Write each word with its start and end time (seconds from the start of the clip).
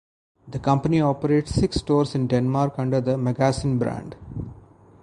The 0.47 0.57
company 0.57 0.99
operates 0.99 1.53
six 1.53 1.75
stores 1.75 2.15
in 2.15 2.25
Denmark 2.25 2.79
under 2.79 3.01
the 3.01 3.17
Magasin 3.19 3.77
brand. 3.77 4.15